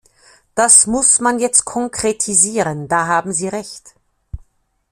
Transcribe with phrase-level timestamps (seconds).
[0.55, 3.93] Das muss man jetzt konkretisieren, da haben Sie Recht.